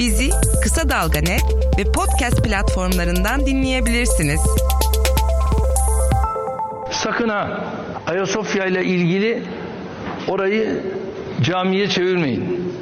Bizi 0.00 0.30
Kısa 0.62 0.88
Dalga 0.88 1.20
Net 1.20 1.42
ve 1.78 1.92
podcast 1.92 2.44
platformlarından 2.44 3.46
dinleyebilirsiniz. 3.46 4.40
Sakın 6.92 7.28
ha 7.28 7.64
Ayasofya 8.06 8.66
ile 8.66 8.84
ilgili 8.84 9.42
orayı 10.28 10.82
camiye 11.42 11.88
çevirmeyin. 11.88 12.72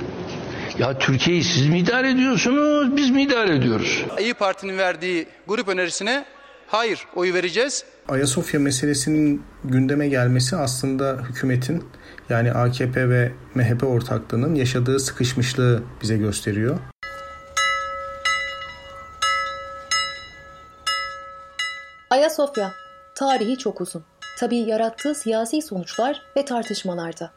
Ya 0.79 0.99
Türkiye'yi 0.99 1.45
siz 1.45 1.67
mi 1.67 1.79
idare 1.79 2.11
ediyorsunuz, 2.11 2.97
biz 2.97 3.11
mi 3.11 3.23
idare 3.23 3.57
ediyoruz? 3.57 4.05
İyi 4.21 4.35
Parti'nin 4.35 4.79
verdiği 4.79 5.27
grup 5.49 5.69
önerisine 5.69 6.25
hayır 6.67 7.07
oyu 7.15 7.35
vereceğiz. 7.35 7.85
Ayasofya 8.09 8.61
meselesinin 8.61 9.43
gündeme 9.65 10.09
gelmesi 10.09 10.57
aslında 10.57 11.19
hükümetin 11.29 11.85
yani 12.29 12.53
AKP 12.53 13.09
ve 13.09 13.33
MHP 13.55 13.85
ortaklığının 13.85 14.55
yaşadığı 14.55 15.01
sıkışmışlığı 15.01 15.83
bize 16.03 16.17
gösteriyor. 16.17 16.79
Ayasofya, 22.39 22.73
tarihi 23.15 23.59
çok 23.59 23.81
uzun. 23.81 24.05
Tabii 24.39 24.57
yarattığı 24.57 25.15
siyasi 25.15 25.63
sonuçlar 25.63 26.23
ve 26.37 26.45
tartışmalarda. 26.45 27.31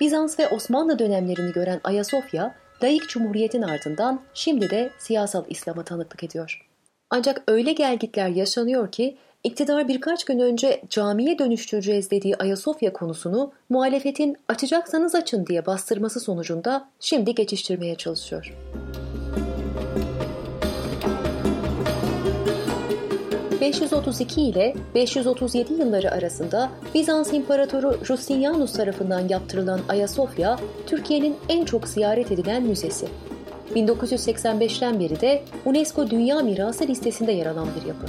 Bizans 0.00 0.38
ve 0.38 0.48
Osmanlı 0.48 0.98
dönemlerini 0.98 1.52
gören 1.52 1.80
Ayasofya, 1.84 2.54
laik 2.82 3.08
cumhuriyetin 3.08 3.62
ardından 3.62 4.20
şimdi 4.34 4.70
de 4.70 4.90
siyasal 4.98 5.44
İslam'a 5.48 5.82
tanıklık 5.82 6.24
ediyor. 6.24 6.66
Ancak 7.10 7.42
öyle 7.48 7.72
gelgitler 7.72 8.28
yaşanıyor 8.28 8.92
ki 8.92 9.18
iktidar 9.44 9.88
birkaç 9.88 10.24
gün 10.24 10.38
önce 10.38 10.82
camiye 10.90 11.38
dönüştüreceğiz 11.38 12.10
dediği 12.10 12.36
Ayasofya 12.36 12.92
konusunu 12.92 13.52
muhalefetin 13.68 14.36
açacaksanız 14.48 15.14
açın 15.14 15.46
diye 15.46 15.66
bastırması 15.66 16.20
sonucunda 16.20 16.88
şimdi 17.00 17.34
geçiştirmeye 17.34 17.94
çalışıyor. 17.94 18.54
532 23.60 24.42
ile 24.42 24.74
537 24.94 25.72
yılları 25.72 26.10
arasında 26.10 26.70
Bizans 26.94 27.32
İmparatoru 27.32 28.04
Justinianus 28.04 28.72
tarafından 28.72 29.28
yaptırılan 29.28 29.80
Ayasofya, 29.88 30.58
Türkiye'nin 30.86 31.36
en 31.48 31.64
çok 31.64 31.88
ziyaret 31.88 32.32
edilen 32.32 32.62
müzesi. 32.62 33.06
1985'ten 33.74 35.00
beri 35.00 35.20
de 35.20 35.42
UNESCO 35.64 36.10
Dünya 36.10 36.38
Mirası 36.40 36.88
listesinde 36.88 37.32
yer 37.32 37.46
alan 37.46 37.68
bir 37.80 37.88
yapı. 37.88 38.06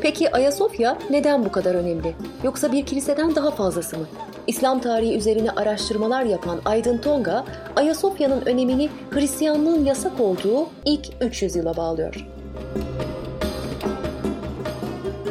Peki 0.00 0.30
Ayasofya 0.30 0.98
neden 1.10 1.44
bu 1.44 1.52
kadar 1.52 1.74
önemli? 1.74 2.14
Yoksa 2.44 2.72
bir 2.72 2.86
kiliseden 2.86 3.34
daha 3.34 3.50
fazlası 3.50 3.98
mı? 3.98 4.06
İslam 4.46 4.80
tarihi 4.80 5.16
üzerine 5.16 5.50
araştırmalar 5.50 6.22
yapan 6.22 6.60
Aydın 6.64 6.98
Tonga, 6.98 7.44
Ayasofya'nın 7.76 8.40
önemini 8.46 8.88
Hristiyanlığın 9.10 9.84
yasak 9.84 10.20
olduğu 10.20 10.66
ilk 10.84 11.06
300 11.20 11.56
yıla 11.56 11.76
bağlıyor. 11.76 12.31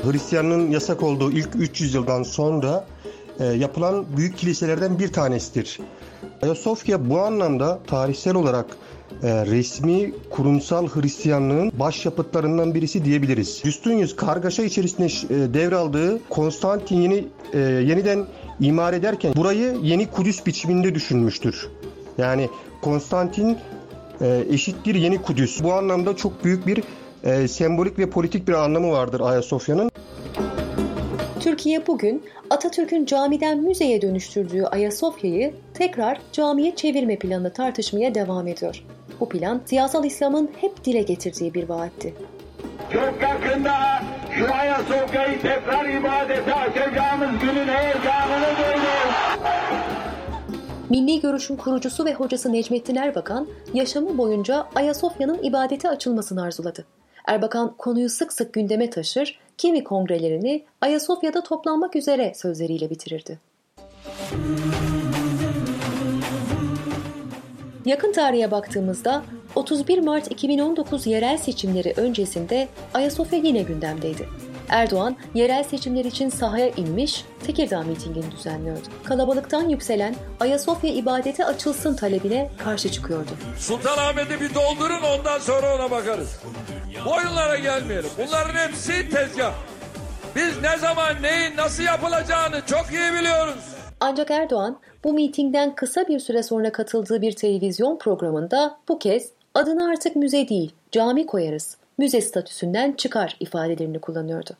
Hristiyanlığın 0.04 0.72
yasak 0.72 1.04
olduğu 1.04 1.32
ilk 1.32 1.50
300 1.56 1.94
yıldan 1.94 2.24
sonra 2.24 2.86
e, 3.40 3.46
yapılan 3.46 4.06
büyük 4.18 4.38
kiliselerden 4.38 5.00
bir 5.00 5.14
tanesidir. 5.14 5.80
Ayasofya 6.42 7.10
bu 7.10 7.20
anlamda 7.20 7.80
tarihsel 7.88 8.36
olarak 8.36 8.66
e, 9.24 9.46
resmi 9.46 10.14
kurumsal 10.30 10.88
Hristiyanlığın 10.88 11.72
başyapıtlarından 11.80 12.76
birisi 12.76 13.06
diyebiliriz. 13.06 13.62
Justinius 13.64 14.16
kargaşa 14.16 14.64
içerisinde 14.64 15.06
e, 15.06 15.54
devraldığı 15.54 16.20
Konstantin 16.30 17.02
yeni 17.02 17.26
e, 17.54 17.60
yeniden 17.60 18.26
imar 18.60 18.94
ederken 18.94 19.34
burayı 19.36 19.78
yeni 19.82 20.12
Kudüs 20.12 20.46
biçiminde 20.46 20.96
düşünmüştür. 20.96 21.68
Yani 22.18 22.50
Konstantin 22.82 23.58
e, 24.22 24.46
eşittir 24.50 24.96
yeni 24.96 25.22
Kudüs. 25.22 25.64
Bu 25.64 25.74
anlamda 25.74 26.16
çok 26.16 26.44
büyük 26.44 26.68
bir 26.68 26.84
e, 27.24 27.48
sembolik 27.48 28.00
ve 28.00 28.10
politik 28.10 28.48
bir 28.48 28.54
anlamı 28.54 28.92
vardır 28.92 29.20
Ayasofya'nın. 29.20 29.92
Türkiye 31.40 31.88
bugün 31.88 32.24
Atatürk'ün 32.50 33.06
camiden 33.06 33.58
müzeye 33.58 34.02
dönüştürdüğü 34.02 34.64
Ayasofya'yı 34.64 35.54
tekrar 35.74 36.22
camiye 36.32 36.76
çevirme 36.76 37.20
planını 37.20 37.54
tartışmaya 37.54 38.16
devam 38.16 38.48
ediyor. 38.48 38.84
Bu 39.20 39.30
plan 39.30 39.62
siyasal 39.66 40.06
İslam'ın 40.06 40.50
hep 40.62 40.86
dile 40.86 41.02
getirdiği 41.02 41.54
bir 41.54 41.70
vaatti. 41.70 42.14
Çok 42.94 43.22
yakında 43.22 44.04
şu 44.32 44.54
Ayasofya'yı 44.54 45.42
tekrar 45.42 45.90
ibadete 45.90 46.54
açacağımız 46.54 47.42
günün 47.42 47.68
heyecanını 47.68 48.58
duydum. 48.58 49.12
Milli 50.90 51.22
Görüş'ün 51.22 51.56
kurucusu 51.56 52.06
ve 52.06 52.14
hocası 52.14 52.54
Necmettin 52.54 52.96
Erbakan, 52.96 53.48
yaşamı 53.74 54.18
boyunca 54.18 54.68
Ayasofya'nın 54.76 55.44
ibadete 55.44 55.90
açılmasını 55.90 56.44
arzuladı. 56.44 56.86
Erbakan 57.28 57.74
konuyu 57.78 58.10
sık 58.10 58.34
sık 58.34 58.54
gündeme 58.54 58.90
taşır, 58.90 59.40
kimi 59.58 59.84
kongrelerini 59.84 60.64
Ayasofya'da 60.82 61.44
toplanmak 61.44 61.96
üzere 61.96 62.34
sözleriyle 62.36 62.90
bitirirdi. 62.90 63.40
Yakın 67.86 68.12
tarihe 68.12 68.52
baktığımızda 68.52 69.24
31 69.56 70.00
Mart 70.00 70.32
2019 70.32 71.08
yerel 71.08 71.38
seçimleri 71.38 71.94
öncesinde 71.98 72.68
Ayasofya 72.94 73.40
yine 73.40 73.62
gündemdeydi. 73.62 74.28
Erdoğan 74.70 75.18
yerel 75.34 75.64
seçimler 75.64 76.06
için 76.06 76.30
sahaya 76.30 76.70
inmiş, 76.70 77.26
Tekirdağ 77.44 77.82
mitingini 77.82 78.32
düzenliyordu. 78.32 78.88
Kalabalıktan 79.04 79.70
yükselen 79.70 80.16
Ayasofya 80.40 80.90
ibadete 80.90 81.46
açılsın 81.46 81.96
talebine 81.96 82.50
karşı 82.58 82.92
çıkıyordu. 82.92 83.30
Sultanahmet'i 83.58 84.42
bir 84.42 84.56
doldurun 84.56 85.02
ondan 85.18 85.40
sonra 85.40 85.76
ona 85.76 85.92
bakarız. 85.92 86.40
Bu 87.06 87.12
oyunlara 87.12 87.58
gelmeyelim. 87.58 88.10
Bunların 88.18 88.54
hepsi 88.54 89.10
tezgah. 89.10 89.54
Biz 90.36 90.62
ne 90.62 90.78
zaman 90.78 91.22
neyin 91.22 91.58
nasıl 91.58 91.84
yapılacağını 91.84 92.62
çok 92.66 92.86
iyi 92.92 93.20
biliyoruz. 93.20 93.76
Ancak 94.00 94.32
Erdoğan 94.32 94.78
bu 95.04 95.14
mitingden 95.14 95.76
kısa 95.76 96.08
bir 96.08 96.20
süre 96.20 96.44
sonra 96.44 96.72
katıldığı 96.72 97.22
bir 97.22 97.32
televizyon 97.32 97.98
programında 97.98 98.78
bu 98.90 99.00
kez 99.00 99.32
adını 99.54 99.90
artık 99.90 100.16
müze 100.16 100.50
değil 100.50 100.74
cami 100.92 101.26
koyarız, 101.26 101.78
müze 101.98 102.22
statüsünden 102.22 102.92
çıkar 102.92 103.38
ifadelerini 103.40 104.00
kullanıyordu. 104.00 104.52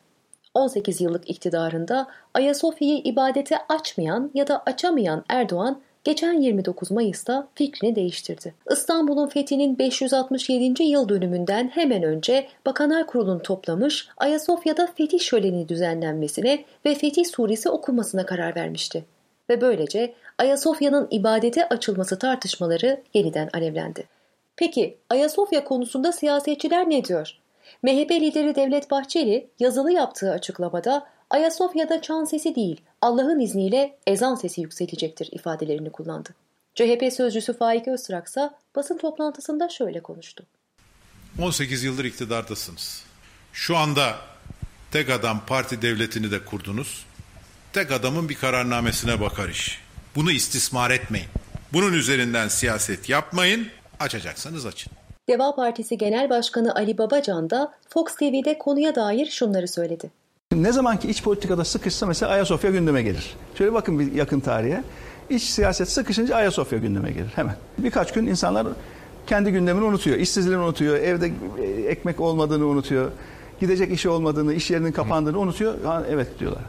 18 0.54 1.00
yıllık 1.00 1.30
iktidarında 1.30 2.08
Ayasofya'yı 2.34 2.98
ibadete 3.04 3.58
açmayan 3.68 4.30
ya 4.34 4.46
da 4.46 4.62
açamayan 4.66 5.24
Erdoğan 5.28 5.80
geçen 6.04 6.40
29 6.40 6.90
Mayıs'ta 6.90 7.48
fikrini 7.54 7.96
değiştirdi. 7.96 8.54
İstanbul'un 8.70 9.28
fethinin 9.28 9.78
567. 9.78 10.82
yıl 10.82 11.08
dönümünden 11.08 11.68
hemen 11.68 12.02
önce 12.02 12.48
Bakanlar 12.66 13.06
Kurulu'nu 13.06 13.42
toplamış, 13.42 14.08
Ayasofya'da 14.16 14.86
fetih 14.86 15.20
şöleni 15.20 15.68
düzenlenmesine 15.68 16.64
ve 16.84 16.94
fetih 16.94 17.24
suresi 17.24 17.68
okunmasına 17.68 18.26
karar 18.26 18.56
vermişti. 18.56 19.04
Ve 19.50 19.60
böylece 19.60 20.14
Ayasofya'nın 20.38 21.08
ibadete 21.10 21.68
açılması 21.68 22.18
tartışmaları 22.18 23.02
yeniden 23.14 23.50
alevlendi. 23.54 24.04
Peki 24.56 24.98
Ayasofya 25.10 25.64
konusunda 25.64 26.12
siyasetçiler 26.12 26.90
ne 26.90 27.04
diyor? 27.04 27.38
MHP 27.82 28.10
lideri 28.10 28.54
Devlet 28.54 28.90
Bahçeli 28.90 29.48
yazılı 29.60 29.92
yaptığı 29.92 30.30
açıklamada 30.30 31.06
Ayasofya'da 31.30 32.02
çan 32.02 32.24
sesi 32.24 32.54
değil, 32.54 32.80
Allah'ın 33.02 33.40
izniyle 33.40 33.98
ezan 34.06 34.34
sesi 34.34 34.60
yükselecektir 34.60 35.28
ifadelerini 35.32 35.92
kullandı. 35.92 36.28
CHP 36.74 37.12
sözcüsü 37.12 37.52
Faik 37.58 37.88
Öztrak 37.88 38.26
ise 38.26 38.50
basın 38.76 38.98
toplantısında 38.98 39.68
şöyle 39.68 40.00
konuştu. 40.00 40.46
18 41.42 41.84
yıldır 41.84 42.04
iktidardasınız. 42.04 43.04
Şu 43.52 43.76
anda 43.76 44.14
tek 44.90 45.10
adam 45.10 45.40
parti 45.46 45.82
devletini 45.82 46.30
de 46.30 46.44
kurdunuz. 46.44 47.06
Tek 47.72 47.92
adamın 47.92 48.28
bir 48.28 48.34
kararnamesine 48.34 49.20
bakar 49.20 49.48
iş. 49.48 49.80
Bunu 50.16 50.30
istismar 50.32 50.90
etmeyin. 50.90 51.28
Bunun 51.72 51.92
üzerinden 51.92 52.48
siyaset 52.48 53.08
yapmayın. 53.08 53.66
Açacaksanız 54.00 54.66
açın. 54.66 54.92
Deva 55.28 55.54
Partisi 55.54 55.98
Genel 55.98 56.30
Başkanı 56.30 56.74
Ali 56.74 56.98
Babacan 56.98 57.50
da 57.50 57.74
Fox 57.88 58.16
TV'de 58.16 58.58
konuya 58.58 58.94
dair 58.94 59.26
şunları 59.26 59.68
söyledi. 59.68 60.21
Ne 60.56 60.72
zaman 60.72 60.98
ki 60.98 61.10
iç 61.10 61.22
politikada 61.22 61.64
sıkışsa 61.64 62.06
mesela 62.06 62.32
Ayasofya 62.32 62.70
gündeme 62.70 63.02
gelir. 63.02 63.34
Şöyle 63.54 63.72
bakın 63.72 63.98
bir 63.98 64.12
yakın 64.12 64.40
tarihe. 64.40 64.82
İç 65.30 65.42
siyaset 65.42 65.88
sıkışınca 65.88 66.36
Ayasofya 66.36 66.78
gündeme 66.78 67.10
gelir 67.10 67.32
hemen. 67.34 67.54
Birkaç 67.78 68.12
gün 68.12 68.26
insanlar 68.26 68.66
kendi 69.26 69.52
gündemini 69.52 69.84
unutuyor. 69.84 70.16
İşsizliğini 70.16 70.62
unutuyor. 70.62 70.96
Evde 70.96 71.32
ekmek 71.88 72.20
olmadığını 72.20 72.66
unutuyor. 72.66 73.10
Gidecek 73.60 73.92
işi 73.92 74.08
olmadığını, 74.08 74.54
iş 74.54 74.70
yerinin 74.70 74.92
kapandığını 74.92 75.38
unutuyor. 75.38 75.74
Ha, 75.84 76.02
evet 76.10 76.38
diyorlar. 76.38 76.62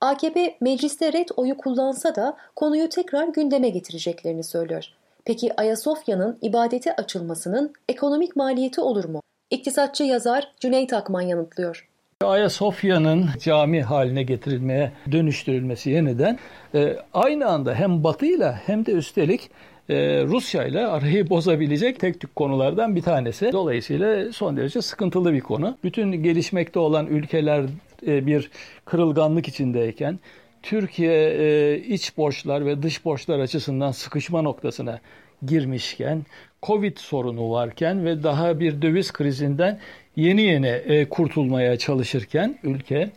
AKP 0.00 0.56
mecliste 0.60 1.12
red 1.12 1.28
oyu 1.36 1.56
kullansa 1.56 2.14
da 2.14 2.36
konuyu 2.56 2.88
tekrar 2.88 3.28
gündeme 3.28 3.68
getireceklerini 3.68 4.44
söylüyor. 4.44 4.84
Peki 5.24 5.60
Ayasofya'nın 5.60 6.38
ibadete 6.42 6.96
açılmasının 6.96 7.72
ekonomik 7.88 8.36
maliyeti 8.36 8.80
olur 8.80 9.04
mu? 9.04 9.20
İktisatçı 9.50 10.04
yazar 10.04 10.52
Cüneyt 10.60 10.92
Akman 10.92 11.20
yanıtlıyor. 11.20 11.88
Ayasofya'nın 12.24 13.30
cami 13.40 13.82
haline 13.82 14.22
getirilmeye 14.22 14.92
dönüştürülmesi 15.12 15.90
yeniden 15.90 16.38
e, 16.74 16.96
aynı 17.14 17.46
anda 17.46 17.74
hem 17.74 18.04
Batı 18.04 18.26
ile 18.26 18.52
hem 18.66 18.86
de 18.86 18.92
üstelik 18.92 19.50
e, 19.88 20.24
Rusya 20.24 20.64
ile 20.64 20.86
arayı 20.86 21.30
bozabilecek 21.30 22.00
tek 22.00 22.20
tük 22.20 22.36
konulardan 22.36 22.96
bir 22.96 23.02
tanesi. 23.02 23.52
Dolayısıyla 23.52 24.32
son 24.32 24.56
derece 24.56 24.82
sıkıntılı 24.82 25.32
bir 25.32 25.40
konu. 25.40 25.78
Bütün 25.84 26.12
gelişmekte 26.12 26.78
olan 26.78 27.06
ülkeler 27.06 27.64
e, 28.06 28.26
bir 28.26 28.50
kırılganlık 28.84 29.48
içindeyken 29.48 30.18
Türkiye 30.62 31.30
e, 31.30 31.76
iç 31.78 32.16
borçlar 32.16 32.66
ve 32.66 32.82
dış 32.82 33.04
borçlar 33.04 33.38
açısından 33.38 33.90
sıkışma 33.90 34.42
noktasına 34.42 35.00
girmişken, 35.46 36.22
Covid 36.62 36.96
sorunu 36.96 37.50
varken 37.50 38.04
ve 38.04 38.22
daha 38.22 38.60
bir 38.60 38.82
döviz 38.82 39.12
krizinden 39.12 39.78
yeni 40.16 40.42
yeni 40.42 40.66
e, 40.66 41.08
kurtulmaya 41.08 41.78
çalışırken 41.78 42.58
ülke 42.62 43.10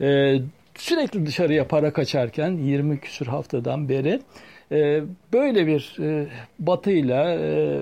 e, 0.00 0.38
sürekli 0.78 1.26
dışarıya 1.26 1.68
para 1.68 1.92
kaçarken 1.92 2.50
20 2.50 3.00
küsür 3.00 3.26
haftadan 3.26 3.88
beri 3.88 4.20
e, 4.72 5.00
böyle 5.32 5.66
bir 5.66 5.96
e, 6.00 6.26
batıyla 6.58 7.30
e, 7.30 7.36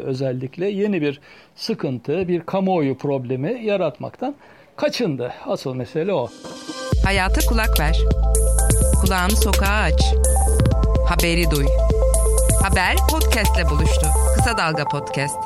özellikle 0.04 0.68
yeni 0.68 1.02
bir 1.02 1.20
sıkıntı, 1.54 2.28
bir 2.28 2.40
kamuoyu 2.40 2.98
problemi 2.98 3.60
yaratmaktan 3.64 4.34
kaçındı. 4.76 5.32
Asıl 5.46 5.74
mesele 5.74 6.12
o. 6.12 6.28
Hayata 7.04 7.40
kulak 7.48 7.80
ver. 7.80 7.98
Kulağını 9.00 9.36
sokağa 9.36 9.82
aç. 9.82 10.14
Haberi 11.08 11.50
duy. 11.50 11.66
Haber 12.62 12.96
podcastle 13.10 13.70
buluştu. 13.70 14.06
Kısa 14.38 14.58
Dalga 14.58 14.84
Podcast. 14.84 15.38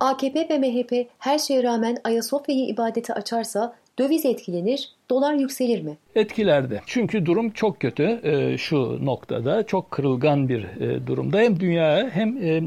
AKP 0.00 0.48
ve 0.48 0.58
MHP 0.58 1.08
her 1.18 1.38
şeye 1.38 1.62
rağmen 1.62 1.96
Ayasofya'yı 2.04 2.66
ibadete 2.66 3.14
açarsa 3.14 3.74
döviz 3.98 4.26
etkilenir, 4.26 4.92
dolar 5.10 5.34
yükselir 5.34 5.82
mi? 5.82 5.96
Etkilerde. 6.14 6.80
Çünkü 6.86 7.26
durum 7.26 7.50
çok 7.50 7.80
kötü 7.80 8.20
e, 8.22 8.58
şu 8.58 9.06
noktada. 9.06 9.66
Çok 9.66 9.90
kırılgan 9.90 10.48
bir 10.48 10.64
e, 10.64 11.06
durumda. 11.06 11.38
Hem 11.38 11.60
dünyaya 11.60 12.10
hem 12.10 12.36
e, 12.36 12.62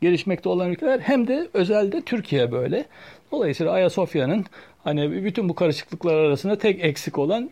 gelişmekte 0.00 0.48
olan 0.48 0.70
ülkeler 0.70 1.00
hem 1.00 1.28
de 1.28 1.48
özelde 1.54 2.00
Türkiye 2.00 2.52
böyle. 2.52 2.84
Dolayısıyla 3.32 3.72
Ayasofya'nın 3.72 4.44
hani 4.84 5.24
bütün 5.24 5.48
bu 5.48 5.54
karışıklıklar 5.54 6.14
arasında 6.14 6.58
tek 6.58 6.84
eksik 6.84 7.18
olan 7.18 7.50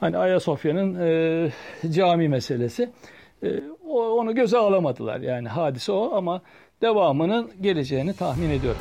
hani 0.00 0.18
Ayasofya'nın 0.18 1.00
e, 1.00 1.92
cami 1.92 2.28
meselesi. 2.28 2.90
E, 3.42 3.48
onu 3.90 4.34
göze 4.34 4.58
alamadılar. 4.58 5.20
Yani 5.20 5.48
hadise 5.48 5.92
o 5.92 6.12
ama 6.14 6.40
devamının 6.82 7.50
geleceğini 7.60 8.14
tahmin 8.14 8.50
ediyorum. 8.50 8.80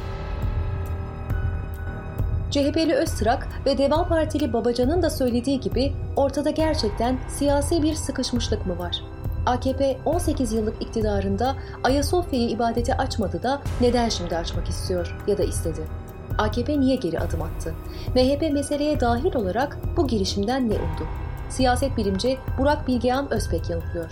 CHP'li 2.52 2.94
Öztrak 2.94 3.48
ve 3.66 3.78
Deva 3.78 4.08
Partili 4.08 4.54
Babacan'ın 4.54 5.02
da 5.02 5.10
söylediği 5.10 5.60
gibi 5.60 5.94
ortada 6.16 6.50
gerçekten 6.50 7.18
siyasi 7.28 7.84
bir 7.84 7.94
sıkışmışlık 7.94 8.66
mı 8.66 8.80
var? 8.80 9.04
AKP 9.46 9.98
18 10.06 10.54
yıllık 10.54 10.82
iktidarında 10.82 11.56
Ayasofya'yı 11.84 12.50
ibadete 12.50 12.98
açmadı 12.98 13.44
da 13.44 13.62
neden 13.82 14.10
şimdi 14.10 14.38
açmak 14.38 14.70
istiyor 14.70 15.16
ya 15.28 15.38
da 15.38 15.44
istedi? 15.44 15.82
AKP 16.38 16.80
niye 16.80 16.96
geri 16.96 17.20
adım 17.20 17.42
attı? 17.42 17.74
MHP 18.16 18.54
meseleye 18.54 19.00
dahil 19.00 19.36
olarak 19.36 19.78
bu 19.98 20.08
girişimden 20.08 20.70
ne 20.70 20.74
umdu? 20.74 21.08
Siyaset 21.50 21.98
bilimci 21.98 22.38
Burak 22.58 22.88
Bilgehan 22.88 23.34
Özpek 23.34 23.70
yanıtlıyor. 23.70 24.12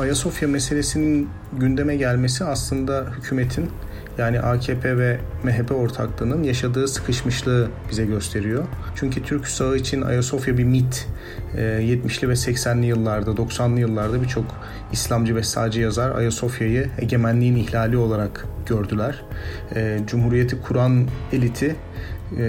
Ayasofya 0.00 0.48
meselesinin 0.48 1.28
gündeme 1.52 1.96
gelmesi 1.96 2.44
aslında 2.44 3.06
hükümetin 3.18 3.70
yani 4.18 4.40
AKP 4.40 4.98
ve 4.98 5.18
MHP 5.44 5.72
ortaklığının 5.72 6.42
yaşadığı 6.42 6.88
sıkışmışlığı 6.88 7.68
bize 7.90 8.04
gösteriyor. 8.04 8.64
Çünkü 8.96 9.22
Türk 9.22 9.48
sağı 9.48 9.76
için 9.76 10.02
Ayasofya 10.02 10.58
bir 10.58 10.64
mit. 10.64 11.08
70'li 11.56 12.28
ve 12.28 12.32
80'li 12.32 12.86
yıllarda, 12.86 13.30
90'lı 13.30 13.80
yıllarda 13.80 14.22
birçok 14.22 14.44
İslamcı 14.92 15.36
ve 15.36 15.42
sağcı 15.42 15.80
yazar 15.80 16.16
Ayasofya'yı 16.16 16.88
egemenliğin 16.98 17.56
ihlali 17.56 17.96
olarak 17.96 18.46
gördüler. 18.66 19.22
Cumhuriyeti 20.06 20.60
kuran 20.60 21.06
eliti 21.32 21.76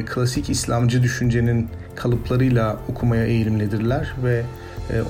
klasik 0.05 0.49
İslamcı 0.49 1.03
düşüncenin 1.03 1.69
kalıplarıyla 1.95 2.77
okumaya 2.89 3.25
eğilimlidirler 3.25 4.13
ve 4.23 4.43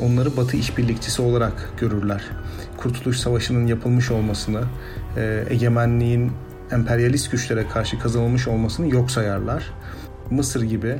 onları 0.04 0.38
Batı 0.38 0.58
işbirlikçisi 0.58 1.22
olarak 1.22 1.74
görürler. 1.80 2.24
Kurtuluş 2.78 3.18
Savaşı'nın 3.18 3.68
yapılmış 3.68 4.12
olmasını, 4.12 4.62
egemenliğin 5.50 6.32
emperyalist 6.72 7.32
güçlere 7.32 7.68
karşı 7.68 8.00
kazanılmış 8.00 8.48
olmasını 8.48 8.90
yok 8.90 9.12
sayarlar. 9.12 9.74
Mısır 10.30 10.62
gibi, 10.64 10.96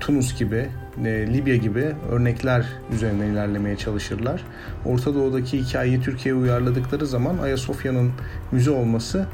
Tunus 0.00 0.38
gibi, 0.38 0.68
Libya 1.04 1.56
gibi 1.56 1.92
örnekler 2.10 2.66
üzerine 2.94 3.26
ilerlemeye 3.26 3.76
çalışırlar. 3.76 4.44
Orta 4.84 5.14
Doğu'daki 5.14 5.58
hikayeyi 5.58 6.00
Türkiye'ye 6.00 6.40
uyarladıkları 6.40 7.06
zaman 7.06 7.38
Ayasofya'nın 7.38 8.12
müze 8.52 8.70
olması 8.70 9.26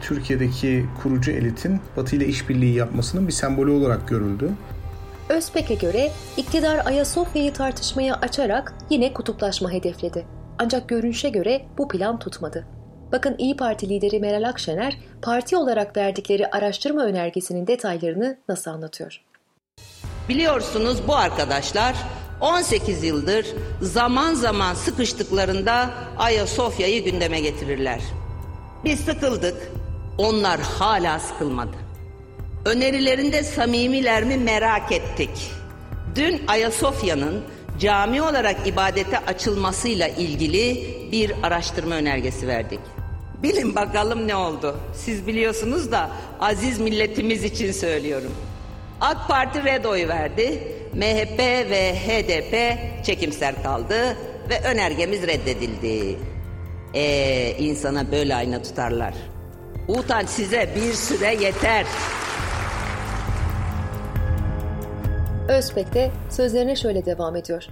Türkiye'deki 0.00 0.86
kurucu 1.02 1.30
elitin 1.30 1.80
Batı 1.96 2.16
ile 2.16 2.26
işbirliği 2.26 2.74
yapmasının 2.74 3.26
bir 3.26 3.32
sembolü 3.32 3.70
olarak 3.70 4.08
görüldü. 4.08 4.50
Özpek'e 5.28 5.74
göre 5.74 6.10
iktidar 6.36 6.86
Ayasofya'yı 6.86 7.52
tartışmaya 7.52 8.14
açarak 8.14 8.74
yine 8.90 9.12
kutuplaşma 9.12 9.70
hedefledi. 9.70 10.26
Ancak 10.58 10.88
görünüşe 10.88 11.28
göre 11.28 11.66
bu 11.78 11.88
plan 11.88 12.18
tutmadı. 12.18 12.66
Bakın 13.12 13.34
İyi 13.38 13.56
Parti 13.56 13.88
lideri 13.88 14.20
Meral 14.20 14.48
Akşener 14.48 14.98
parti 15.22 15.56
olarak 15.56 15.96
verdikleri 15.96 16.46
araştırma 16.46 17.04
önergesinin 17.04 17.66
detaylarını 17.66 18.38
nasıl 18.48 18.70
anlatıyor? 18.70 19.20
Biliyorsunuz 20.28 21.08
bu 21.08 21.16
arkadaşlar 21.16 21.96
18 22.40 23.04
yıldır 23.04 23.46
zaman 23.80 24.34
zaman 24.34 24.74
sıkıştıklarında 24.74 25.90
Ayasofya'yı 26.18 27.04
gündeme 27.04 27.40
getirirler. 27.40 28.00
Biz 28.84 29.00
sıkıldık, 29.00 29.72
onlar 30.18 30.60
hala 30.60 31.18
sıkılmadı. 31.18 31.81
Önerilerinde 32.64 33.42
samimiler 33.42 34.24
mi 34.24 34.36
merak 34.36 34.92
ettik. 34.92 35.50
Dün 36.16 36.42
Ayasofya'nın 36.48 37.44
cami 37.78 38.22
olarak 38.22 38.66
ibadete 38.66 39.18
açılmasıyla 39.18 40.08
ilgili 40.08 40.86
bir 41.12 41.32
araştırma 41.42 41.94
önergesi 41.94 42.48
verdik. 42.48 42.80
Bilin 43.42 43.74
bakalım 43.74 44.28
ne 44.28 44.36
oldu. 44.36 44.76
Siz 44.94 45.26
biliyorsunuz 45.26 45.92
da 45.92 46.10
aziz 46.40 46.80
milletimiz 46.80 47.44
için 47.44 47.72
söylüyorum. 47.72 48.32
AK 49.00 49.28
Parti 49.28 49.64
red 49.64 49.84
oy 49.84 50.08
verdi. 50.08 50.62
MHP 50.94 51.38
ve 51.70 51.94
HDP 51.94 52.54
çekimser 53.06 53.62
kaldı 53.62 54.16
ve 54.50 54.60
önergemiz 54.64 55.22
reddedildi. 55.22 56.18
Ee, 56.94 57.56
insana 57.58 58.12
böyle 58.12 58.34
ayna 58.34 58.62
tutarlar. 58.62 59.14
Utanç 59.88 60.28
size 60.28 60.70
bir 60.76 60.92
süre 60.92 61.34
yeter. 61.44 61.86
Özbek 65.52 65.94
de 65.94 66.10
sözlerine 66.30 66.76
şöyle 66.76 67.06
devam 67.06 67.36
ediyor. 67.36 67.64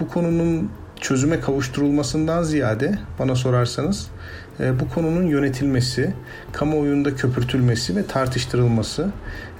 Bu 0.00 0.08
konunun 0.08 0.70
çözüme 1.00 1.40
kavuşturulmasından 1.40 2.42
ziyade 2.42 2.98
bana 3.18 3.34
sorarsanız 3.34 4.10
e, 4.60 4.80
bu 4.80 4.88
konunun 4.88 5.26
yönetilmesi, 5.26 6.14
kamuoyunda 6.52 7.14
köpürtülmesi 7.14 7.96
ve 7.96 8.06
tartıştırılması, 8.06 9.10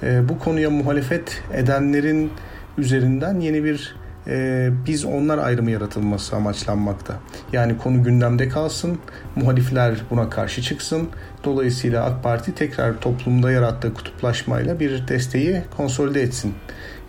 e, 0.03 0.29
bu 0.29 0.39
konuya 0.39 0.69
muhalefet 0.69 1.43
edenlerin 1.53 2.31
üzerinden 2.77 3.39
yeni 3.39 3.63
bir 3.63 3.95
e, 4.27 4.69
biz 4.87 5.05
onlar 5.05 5.37
ayrımı 5.37 5.71
yaratılması 5.71 6.35
amaçlanmakta. 6.35 7.13
Yani 7.53 7.77
konu 7.77 8.03
gündemde 8.03 8.49
kalsın, 8.49 8.99
muhalifler 9.35 9.95
buna 10.09 10.29
karşı 10.29 10.61
çıksın. 10.61 11.09
Dolayısıyla 11.43 12.05
AK 12.05 12.23
Parti 12.23 12.55
tekrar 12.55 12.99
toplumda 13.01 13.51
yarattığı 13.51 13.93
kutuplaşmayla 13.93 14.79
bir 14.79 15.07
desteği 15.07 15.61
konsolide 15.77 16.21
etsin 16.21 16.53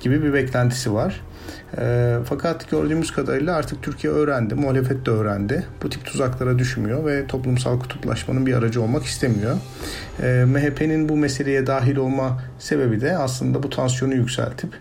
gibi 0.00 0.22
bir 0.22 0.32
beklentisi 0.32 0.94
var. 0.94 1.20
E, 1.78 2.16
fakat 2.24 2.70
gördüğümüz 2.70 3.12
kadarıyla 3.12 3.56
artık 3.56 3.82
Türkiye 3.82 4.12
öğrendi, 4.12 4.54
muhalefet 4.54 5.06
de 5.06 5.10
öğrendi. 5.10 5.66
Bu 5.82 5.90
tip 5.90 6.04
tuzaklara 6.04 6.58
düşmüyor 6.58 7.06
ve 7.06 7.26
toplumsal 7.26 7.80
kutuplaşmanın 7.80 8.46
bir 8.46 8.54
aracı 8.54 8.82
olmak 8.82 9.04
istemiyor. 9.04 9.56
E, 10.22 10.44
MHP'nin 10.44 11.08
bu 11.08 11.16
meseleye 11.16 11.66
dahil 11.66 11.96
olma 11.96 12.40
sebebi 12.58 13.00
de 13.00 13.16
aslında 13.16 13.62
bu 13.62 13.70
tansiyonu 13.70 14.14
yükseltip 14.14 14.74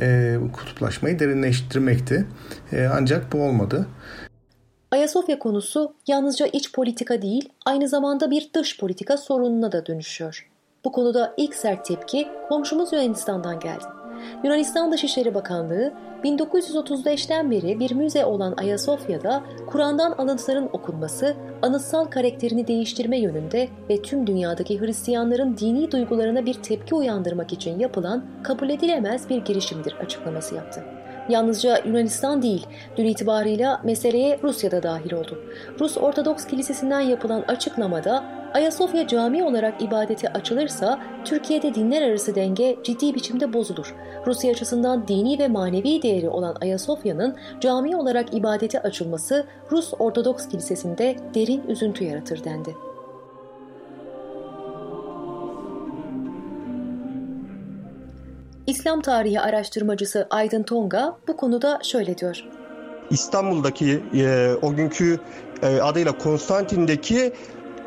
e, 0.00 0.36
kutuplaşmayı 0.52 1.18
derinleştirmekti. 1.18 2.26
E, 2.72 2.88
ancak 2.92 3.32
bu 3.32 3.42
olmadı. 3.42 3.86
Ayasofya 4.90 5.38
konusu 5.38 5.94
yalnızca 6.06 6.46
iç 6.46 6.72
politika 6.72 7.22
değil, 7.22 7.48
aynı 7.66 7.88
zamanda 7.88 8.30
bir 8.30 8.50
dış 8.54 8.78
politika 8.78 9.16
sorununa 9.16 9.72
da 9.72 9.86
dönüşüyor. 9.86 10.50
Bu 10.84 10.92
konuda 10.92 11.34
ilk 11.36 11.54
sert 11.54 11.84
tepki 11.84 12.28
komşumuz 12.48 12.92
Yunanistan'dan 12.92 13.60
geldi. 13.60 13.99
Yunanistan 14.44 14.92
Dışişleri 14.92 15.34
Bakanlığı 15.34 15.92
1935'ten 16.24 17.50
beri 17.50 17.80
bir 17.80 17.94
müze 17.94 18.24
olan 18.24 18.54
Ayasofya'da 18.56 19.42
Kur'an'dan 19.66 20.12
alıntıların 20.12 20.68
okunması, 20.72 21.34
anıtsal 21.62 22.04
karakterini 22.04 22.66
değiştirme 22.66 23.18
yönünde 23.18 23.68
ve 23.90 24.02
tüm 24.02 24.26
dünyadaki 24.26 24.80
Hristiyanların 24.80 25.56
dini 25.56 25.92
duygularına 25.92 26.46
bir 26.46 26.54
tepki 26.54 26.94
uyandırmak 26.94 27.52
için 27.52 27.78
yapılan 27.78 28.24
kabul 28.42 28.70
edilemez 28.70 29.30
bir 29.30 29.44
girişimdir 29.44 29.94
açıklaması 29.94 30.54
yaptı. 30.54 30.84
Yalnızca 31.28 31.78
Yunanistan 31.84 32.42
değil, 32.42 32.66
dün 32.96 33.04
itibarıyla 33.04 33.80
meseleye 33.84 34.38
Rusya 34.42 34.70
da 34.70 34.82
dahil 34.82 35.12
oldu. 35.12 35.38
Rus 35.80 35.98
Ortodoks 35.98 36.46
Kilisesi'nden 36.46 37.00
yapılan 37.00 37.42
açıklamada 37.48 38.24
Ayasofya 38.54 39.06
cami 39.06 39.44
olarak 39.44 39.82
ibadete 39.82 40.28
açılırsa 40.28 41.00
Türkiye'de 41.24 41.74
dinler 41.74 42.02
arası 42.02 42.34
denge 42.34 42.76
ciddi 42.84 43.14
biçimde 43.14 43.52
bozulur. 43.52 43.94
Rusya 44.26 44.50
açısından 44.50 45.08
dini 45.08 45.38
ve 45.38 45.48
manevi 45.48 46.02
değeri 46.02 46.28
olan 46.28 46.56
Ayasofya'nın 46.60 47.36
cami 47.60 47.96
olarak 47.96 48.34
ibadete 48.34 48.82
açılması 48.82 49.46
Rus 49.70 49.92
Ortodoks 49.98 50.48
Kilisesi'nde 50.48 51.16
derin 51.34 51.62
üzüntü 51.68 52.04
yaratır 52.04 52.44
dendi. 52.44 52.76
İslam 58.66 59.00
tarihi 59.00 59.40
araştırmacısı 59.40 60.26
Aydın 60.30 60.62
Tonga 60.62 61.16
bu 61.28 61.36
konuda 61.36 61.78
şöyle 61.82 62.18
diyor. 62.18 62.44
İstanbul'daki 63.10 64.02
e, 64.14 64.52
o 64.62 64.74
günkü 64.74 65.20
e, 65.62 65.66
adıyla 65.80 66.18
Konstantin'deki 66.18 67.32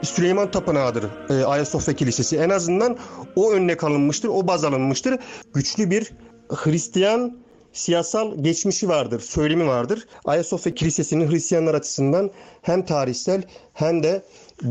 Süleyman 0.05 0.51
Tapınağı'dır 0.51 1.03
e, 1.29 1.45
Ayasofya 1.45 1.93
Kilisesi. 1.93 2.37
En 2.37 2.49
azından 2.49 2.97
o 3.35 3.51
örnek 3.51 3.83
alınmıştır, 3.83 4.29
o 4.29 4.47
baz 4.47 4.63
alınmıştır. 4.63 5.19
Güçlü 5.53 5.91
bir 5.91 6.11
Hristiyan 6.49 7.37
siyasal 7.73 8.43
geçmişi 8.43 8.89
vardır, 8.89 9.19
söylemi 9.19 9.67
vardır. 9.67 10.07
Ayasofya 10.25 10.73
Kilisesi'nin 10.73 11.31
Hristiyanlar 11.31 11.73
açısından 11.73 12.31
hem 12.61 12.85
tarihsel 12.85 13.43
hem 13.73 14.03
de 14.03 14.21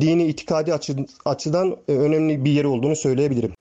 dini 0.01 0.27
itikadi 0.27 0.75
açı, 0.75 0.97
açıdan 1.25 1.77
e, 1.89 1.93
önemli 1.93 2.45
bir 2.45 2.51
yeri 2.51 2.67
olduğunu 2.67 2.97
söyleyebilirim. 2.97 3.55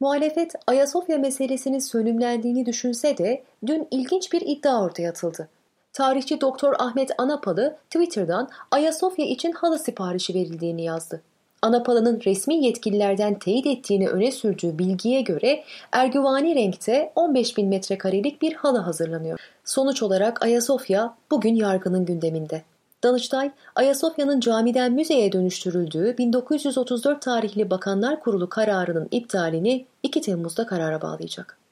Muhalefet 0.00 0.52
Ayasofya 0.66 1.18
meselesinin 1.18 1.78
sönümlendiğini 1.78 2.66
düşünse 2.66 3.18
de 3.18 3.44
dün 3.66 3.88
ilginç 3.90 4.32
bir 4.32 4.40
iddia 4.40 4.84
ortaya 4.84 5.10
atıldı. 5.10 5.48
Tarihçi 5.94 6.40
Doktor 6.40 6.74
Ahmet 6.78 7.10
Anapalı 7.18 7.76
Twitter'dan 7.90 8.48
Ayasofya 8.70 9.26
için 9.26 9.52
halı 9.52 9.78
siparişi 9.78 10.34
verildiğini 10.34 10.84
yazdı. 10.84 11.22
Anapalı'nın 11.62 12.20
resmi 12.24 12.64
yetkililerden 12.64 13.38
teyit 13.38 13.66
ettiğini 13.66 14.08
öne 14.08 14.30
sürdüğü 14.30 14.78
bilgiye 14.78 15.20
göre 15.20 15.64
ergüvani 15.92 16.54
renkte 16.54 17.12
15 17.16 17.56
bin 17.56 17.68
metrekarelik 17.68 18.42
bir 18.42 18.52
halı 18.54 18.78
hazırlanıyor. 18.78 19.38
Sonuç 19.64 20.02
olarak 20.02 20.42
Ayasofya 20.42 21.14
bugün 21.30 21.54
yargının 21.54 22.04
gündeminde. 22.04 22.62
Danıştay, 23.02 23.50
Ayasofya'nın 23.74 24.40
camiden 24.40 24.92
müzeye 24.92 25.32
dönüştürüldüğü 25.32 26.18
1934 26.18 27.22
tarihli 27.22 27.70
Bakanlar 27.70 28.20
Kurulu 28.20 28.48
kararının 28.48 29.08
iptalini 29.10 29.86
2 30.02 30.20
Temmuz'da 30.20 30.66
karara 30.66 31.02
bağlayacak. 31.02 31.63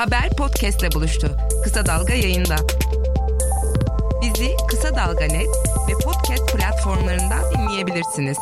Haber 0.00 0.30
podcastle 0.30 0.92
buluştu. 0.92 1.36
Kısa 1.64 1.86
Dalga 1.86 2.14
yayında. 2.14 2.56
Bizi 4.22 4.56
Kısa 4.68 4.96
Dalga 4.96 5.24
Net 5.24 5.48
ve 5.88 5.92
podcast 6.04 6.56
platformlarından 6.56 7.42
dinleyebilirsiniz. 7.54 8.38